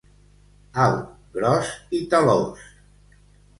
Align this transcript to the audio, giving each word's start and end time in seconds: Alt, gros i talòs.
Alt, 0.85 1.11
gros 1.37 1.71
i 2.01 2.01
talòs. 2.17 2.67